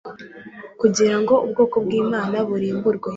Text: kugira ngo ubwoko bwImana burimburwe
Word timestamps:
kugira 0.79 1.15
ngo 1.21 1.33
ubwoko 1.45 1.75
bwImana 1.85 2.37
burimburwe 2.49 3.09